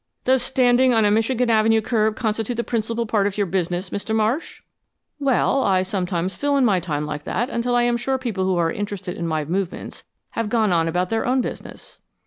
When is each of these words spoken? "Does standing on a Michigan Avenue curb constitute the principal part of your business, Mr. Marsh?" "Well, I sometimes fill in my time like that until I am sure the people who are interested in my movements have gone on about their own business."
"Does 0.25 0.41
standing 0.41 0.95
on 0.95 1.05
a 1.05 1.11
Michigan 1.11 1.51
Avenue 1.51 1.79
curb 1.79 2.15
constitute 2.15 2.57
the 2.57 2.63
principal 2.63 3.05
part 3.05 3.27
of 3.27 3.37
your 3.37 3.45
business, 3.45 3.91
Mr. 3.91 4.15
Marsh?" 4.15 4.63
"Well, 5.19 5.61
I 5.63 5.83
sometimes 5.83 6.35
fill 6.35 6.57
in 6.57 6.65
my 6.65 6.79
time 6.79 7.05
like 7.05 7.23
that 7.25 7.51
until 7.51 7.75
I 7.75 7.83
am 7.83 7.97
sure 7.97 8.15
the 8.15 8.23
people 8.23 8.45
who 8.45 8.57
are 8.57 8.71
interested 8.71 9.15
in 9.15 9.27
my 9.27 9.45
movements 9.45 10.03
have 10.31 10.49
gone 10.49 10.71
on 10.71 10.87
about 10.87 11.11
their 11.11 11.27
own 11.27 11.39
business." 11.41 11.99